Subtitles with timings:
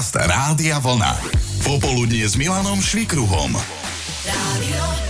[0.00, 1.20] Podcast Rádia Vlna.
[1.60, 3.52] Popoludnie s Milanom Švikruhom.
[4.24, 5.09] Rádio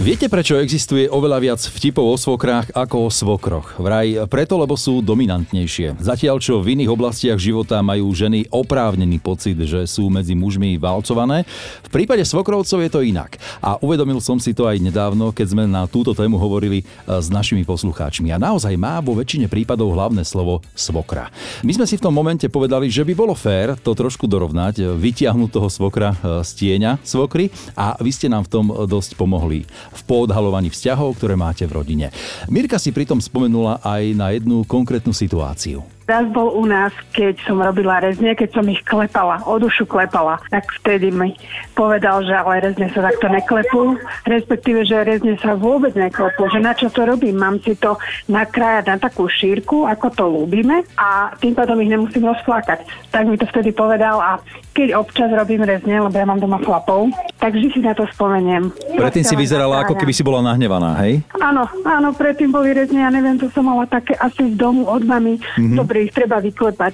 [0.00, 3.76] Viete, prečo existuje oveľa viac vtipov o svokrách ako o svokroch?
[3.76, 6.00] Vraj preto, lebo sú dominantnejšie.
[6.00, 11.44] Zatiaľ, čo v iných oblastiach života majú ženy oprávnený pocit, že sú medzi mužmi valcované,
[11.84, 13.36] v prípade svokrovcov je to inak.
[13.60, 16.84] A uvedomil som si to aj nedávno, keď sme na túto tému hovorili e,
[17.20, 18.32] s našimi poslucháčmi.
[18.32, 21.28] A naozaj má vo väčšine prípadov hlavné slovo svokra.
[21.60, 25.50] My sme si v tom momente povedali, že by bolo fér to trošku dorovnať, vytiahnuť
[25.52, 30.02] toho svokra e, z tieňa svokry a vy ste nám v tom dosť pomohli v
[30.06, 32.06] poodhalovaní vzťahov, ktoré máte v rodine.
[32.46, 35.82] Mirka si pritom spomenula aj na jednu konkrétnu situáciu.
[36.10, 40.42] Raz bol u nás, keď som robila rezne, keď som ich klepala, o dušu klepala,
[40.50, 41.38] tak vtedy mi
[41.78, 43.94] povedal, že ale rezne sa takto neklepú,
[44.26, 47.94] respektíve, že rezne sa vôbec neklepú, že na čo to robím, mám si to
[48.26, 52.82] nakrájať na takú šírku, ako to ľúbime a tým pádom ich nemusím rozflákať.
[53.14, 54.42] Tak mi to vtedy povedal a
[54.74, 58.70] keď občas robím rezne, lebo ja mám doma chlapov, tak vždy si na to spomeniem.
[58.98, 61.22] Predtým si vyzerala ako keby si bola nahnevaná, hej?
[61.38, 65.02] Áno, áno, predtým boli rezne, ja neviem, to som mala také asi z domu od
[65.02, 65.38] mami.
[65.38, 65.76] Mm-hmm.
[65.76, 66.92] Dobrý ich treba vyklepať.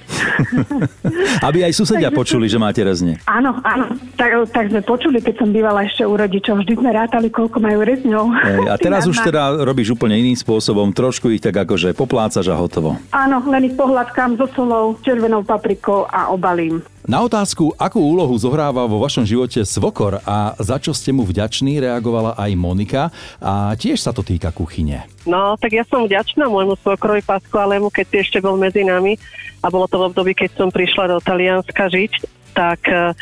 [1.47, 3.19] Aby aj susedia počuli, že máte rezne.
[3.27, 3.95] Áno, áno.
[4.19, 6.63] Tak, tak sme počuli, keď som bývala ešte u rodičov.
[6.63, 8.25] Vždy sme rátali, koľko majú rezňov.
[8.43, 10.91] Ej, a teraz už teda robíš úplne iným spôsobom.
[10.91, 12.99] Trošku ich tak akože poplácaš a hotovo.
[13.15, 16.83] Áno, len ich pohľadkám so solou, červenou paprikou a obalím.
[17.07, 21.79] Na otázku, akú úlohu zohráva vo vašom živote svokor a za čo ste mu vďační,
[21.79, 25.07] reagovala aj Monika a tiež sa to týka kuchyne.
[25.23, 29.15] No, tak ja som vďačná môjmu svokrovi Pasqualemu, keď ešte bol medzi nami
[29.63, 32.11] a bolo to v období, keď som prišla do Talianska žiť,
[32.51, 33.13] tak Eh,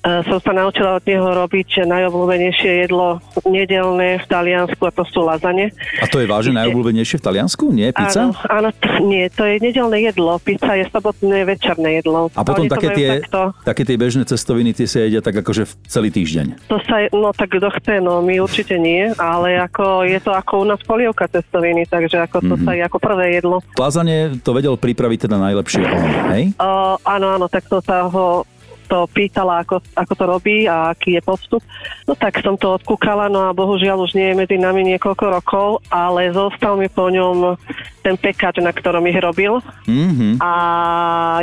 [0.00, 5.72] som sa naučila od neho robiť najobľúbenejšie jedlo nedelné v Taliansku a to sú lazane.
[6.00, 7.68] A to je vážne najobľúbenejšie v Taliansku?
[7.68, 8.32] Nie, pizza?
[8.32, 10.40] Áno, áno t- nie, to je nedelné jedlo.
[10.40, 12.32] Pizza je sobotné večerné jedlo.
[12.32, 13.52] A potom také tie, takto.
[13.64, 16.70] také tie bežné cestoviny, tie sa jedia tak akože v celý týždeň.
[16.72, 20.64] To sa, no tak kto chce, no my určite nie, ale ako je to ako
[20.64, 22.66] u nás polievka cestoviny, takže ako to mm-hmm.
[22.66, 23.60] sa je ako prvé jedlo.
[23.76, 26.44] Lazanie to vedel pripraviť teda najlepšie on, hej?
[26.56, 28.48] Uh, áno, áno, tak to sa ho
[28.90, 31.62] to pýtala, ako, ako to robí a aký je postup.
[32.10, 35.68] No tak som to odkúkala, no a bohužiaľ už nie je medzi nami niekoľko rokov,
[35.94, 37.54] ale zostal mi po ňom
[38.02, 39.60] ten pekáč, na ktorom ich robil.
[39.86, 40.40] Mm-hmm.
[40.40, 40.52] A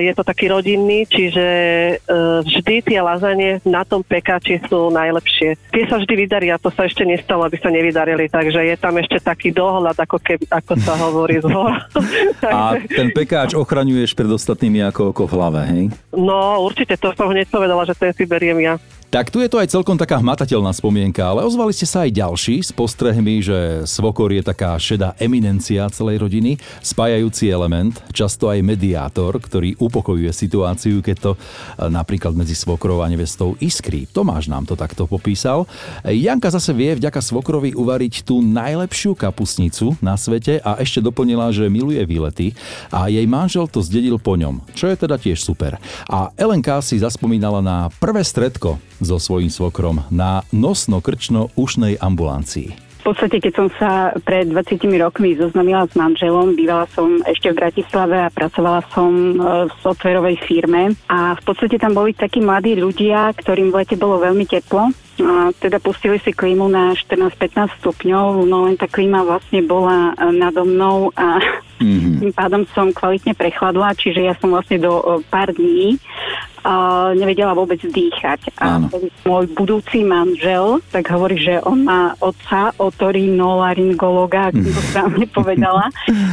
[0.01, 1.93] je to taký rodinný, čiže e,
[2.43, 5.55] vždy tie lazanie na tom pekáči sú najlepšie.
[5.71, 9.21] Tie sa vždy vydaria, to sa ešte nestalo, aby sa nevydarili, takže je tam ešte
[9.21, 11.85] taký dohľad, ako, keby, ako sa hovorí zhora.
[12.57, 15.83] a ten pekáč ochraňuješ pred ostatnými ako oko v hlave, hej?
[16.17, 18.73] No, určite, to som hneď povedala, že ten si beriem ja.
[19.07, 22.59] Tak tu je to aj celkom taká hmatateľná spomienka, ale ozvali ste sa aj ďalší
[22.59, 29.39] s postrehmi, že svokor je taká šedá eminencia celej rodiny, spájajúci element, často aj mediátor,
[29.39, 31.37] ktorý upokojuje situáciu, keď to e,
[31.87, 34.11] napríklad medzi svokrou a nevestou iskrí.
[34.11, 35.71] Tomáš nám to takto popísal.
[36.03, 41.71] Janka zase vie vďaka svokrovi uvariť tú najlepšiu kapusnicu na svete a ešte doplnila, že
[41.71, 42.59] miluje výlety
[42.91, 45.79] a jej manžel to zdedil po ňom, čo je teda tiež super.
[46.11, 52.87] A Elenka si zaspomínala na prvé stredko so svojím svokrom na nosno-krčno-ušnej ambulancii.
[52.97, 57.59] V podstate, keď som sa pred 20 rokmi zoznamila s manželom, bývala som ešte v
[57.63, 59.33] Bratislave a pracovala som e,
[59.69, 64.19] v softverovej firme a v podstate tam boli takí mladí ľudia, ktorým v lete bolo
[64.19, 64.91] veľmi teplo
[65.23, 70.29] a teda pustili si klímu na 14-15 stupňov, no len tá klíma vlastne bola e,
[70.35, 71.39] nado mnou a
[71.79, 72.19] mm-hmm.
[72.21, 75.97] tým pádom som kvalitne prechladla, čiže ja som vlastne do pár dní
[76.67, 78.51] uh, nevedela vôbec dýchať.
[78.59, 78.83] A
[79.23, 85.85] môj budúci manžel tak hovorí, že on má otca otorinolaryngologa, ako to správne povedala,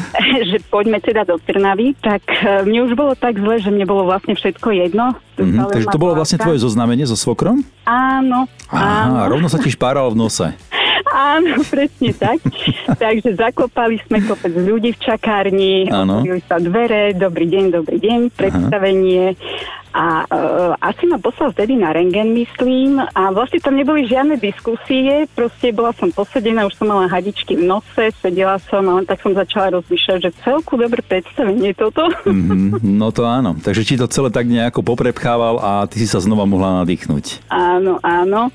[0.51, 4.11] že poďme teda do Trnavy, tak uh, mne už bolo tak zle, že mne bolo
[4.11, 5.15] vlastne všetko jedno.
[5.35, 7.67] Mm-hmm, takže to bolo vlastne tvoje zoznamenie so svokrom?
[7.87, 8.47] Áno.
[8.71, 9.35] Aha, áno.
[9.35, 10.47] rovno sa ti špáralo v nose.
[11.15, 12.43] Áno, presne tak.
[13.03, 19.39] Takže zakopali sme kopec ľudí v čakárni, otvorili sa dvere, dobrý deň, dobrý deň, predstavenie.
[19.39, 19.83] Aha.
[19.95, 22.99] A uh, asi ma poslal vtedy na rengen, myslím.
[22.99, 25.31] A vlastne tam neboli žiadne diskusie.
[25.31, 29.23] Proste bola som posedená, už som mala hadičky v nose, sedela som a len tak
[29.23, 32.11] som začala rozmýšľať, že celku dobre predstavenie toto.
[32.27, 33.55] Mm-hmm, no to áno.
[33.55, 37.47] Takže ti to celé tak nejako poprepchával a ty si sa znova mohla nadýchnuť.
[37.55, 38.51] Áno, áno.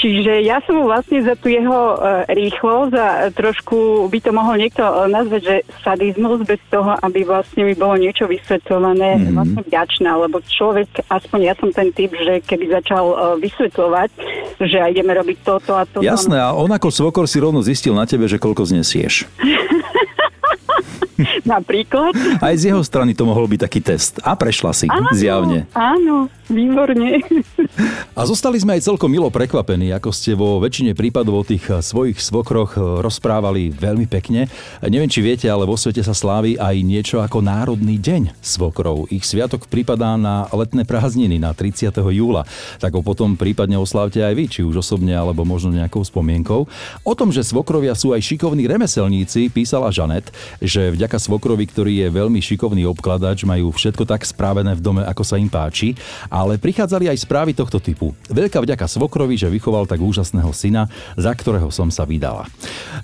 [0.00, 4.56] Čiže ja som mu vlastne za tú jeho e, rýchlosť a trošku by to mohol
[4.56, 9.36] niekto e, nazvať, že sadizmus bez toho, aby vlastne mi bolo niečo vysvetľované, mm-hmm.
[9.36, 14.10] vlastne vďačná, lebo človek, aspoň ja som ten typ, že keby začal e, vysvetľovať,
[14.64, 16.00] že ideme robiť toto a toto.
[16.00, 19.28] Jasné, a on ako svokor si rovno zistil na tebe, že koľko znesieš.
[21.44, 22.12] Napríklad.
[22.46, 24.20] Aj z jeho strany to mohol byť taký test.
[24.24, 25.66] A prešla si, Áno, zjavne.
[25.72, 27.22] Áno, výborne.
[28.18, 32.18] A zostali sme aj celkom milo prekvapení, ako ste vo väčšine prípadov o tých svojich
[32.20, 34.50] svokroch rozprávali veľmi pekne.
[34.84, 39.08] Neviem, či viete, ale vo svete sa slávi aj niečo ako Národný deň svokrov.
[39.08, 41.94] Ich sviatok pripadá na letné prázdniny, na 30.
[42.12, 42.44] júla.
[42.82, 46.66] Tak ho potom prípadne oslávte aj vy, či už osobne, alebo možno nejakou spomienkou.
[47.06, 50.28] O tom, že svokrovia sú aj šikovní remeselníci, písala Žanet,
[50.60, 55.22] že vďaka svokrovi, ktorý je veľmi šikovný obkladač, majú všetko tak správené v dome, ako
[55.22, 55.94] sa im páči,
[56.26, 58.18] ale prichádzali aj správy tohto typu.
[58.26, 62.50] Veľká vďaka svokrovi, že vychoval tak úžasného syna, za ktorého som sa vydala.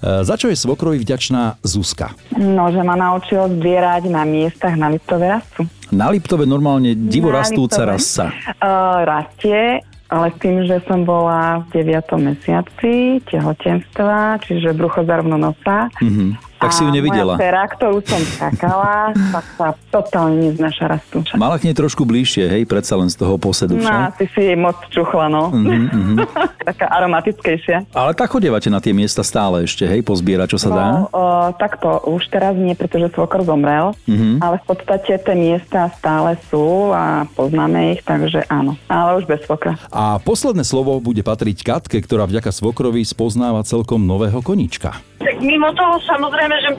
[0.02, 2.19] E, za čo je svokrovi vďačná Zuzka?
[2.34, 5.62] No, že ma naučil zbierať na miestach na Liptove rastu.
[5.94, 7.94] Na Liptove normálne divo Na rastúca Liptove.
[7.94, 8.26] rasa.
[8.58, 12.11] Uh, rastie, ale tým, že som bola v 9.
[12.19, 15.94] mesiaci tehotenstva, čiže brucho zarovno nosa.
[16.02, 16.45] Mhm.
[16.56, 17.34] Tak si ju A nevidela.
[17.34, 21.20] Moja dcera, ktorú som skakala, tak sa totálne neznáša rastu.
[21.34, 24.56] Mala k nej trošku bližšie, hej, predsa len z toho posedu No, asi si jej
[24.56, 25.52] moc čuchla, no.
[25.52, 26.24] Mhm,
[26.68, 27.92] Taká aromatickejšia.
[27.92, 30.84] Ale tak chodievate na tie miesta stále ešte, hej, pozbierať, čo sa dá?
[30.88, 31.22] No, o,
[31.52, 34.40] takto, už teraz nie, pretože svokor zomrel, Mhm.
[34.40, 38.74] ale v podstate tie miesta stále sú a poznáme ich, takže áno.
[38.86, 39.76] Ale už bez svokra.
[39.88, 44.96] A posledné slovo bude patriť Katke, ktorá vďaka svokrovi spoznáva celkom nového koníčka.
[45.40, 46.70] Mimo toho samozrejme, že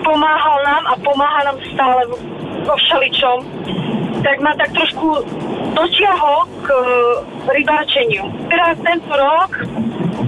[0.00, 2.20] pomáhal nám a pomáha nám stále vo-
[2.68, 3.36] všeličom,
[4.20, 5.24] tak ma tak trošku
[5.72, 6.80] dotiahol k e,
[7.54, 8.24] rybárčeniu.
[8.50, 9.50] Teraz tento rok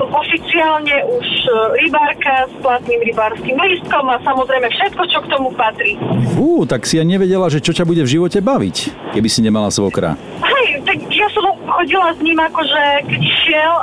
[0.00, 1.50] oficiálne už e,
[1.84, 5.98] rybárka s platným rybárským lístkom a samozrejme všetko, čo k tomu patrí.
[6.38, 8.76] Fú, tak si ja nevedela, že čo ťa bude v živote baviť,
[9.12, 10.14] keby si nemala svokra.
[10.40, 13.74] Hej, tak ja som chodila s ním akože, keď šiel,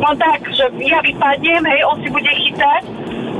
[0.00, 2.82] no tak, že ja vypadnem, hej, on si bude chytať.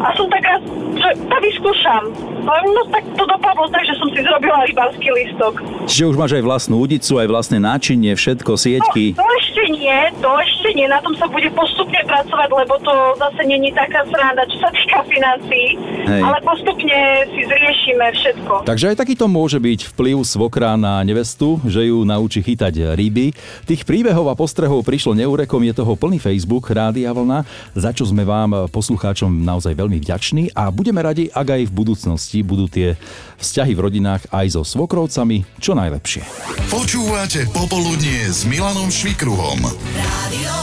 [0.00, 0.56] A som taká,
[0.96, 2.02] že to vyskúšam.
[2.48, 5.60] No tak to dopadlo tak, že som si zrobila rybársky listok.
[5.84, 9.12] Čiže už máš aj vlastnú udicu, aj vlastné náčinie, všetko, sieťky.
[9.12, 13.42] To ešte nie, to ešte nie, na tom sa bude postupne pracovať, lebo to zase
[13.46, 15.78] není taká sranda, čo sa týka financií.
[16.10, 16.20] Hej.
[16.26, 16.98] Ale postupne
[17.30, 18.52] si zriešime všetko.
[18.66, 23.32] Takže aj takýto môže byť vplyv svokra na nevestu, že ju naučí chytať ryby.
[23.64, 27.46] Tých príbehov a postrehov prišlo neurekom, je toho plný Facebook Rádia Vlna,
[27.78, 32.42] za čo sme vám poslucháčom naozaj veľmi vďační a budeme radi, ak aj v budúcnosti
[32.42, 32.98] budú tie
[33.38, 36.26] vzťahy v rodinách aj so svokrovcami čo najlepšie.
[36.68, 39.59] Počúvate Popoludnie s Milanom Švikruhom.
[39.62, 40.59] Radio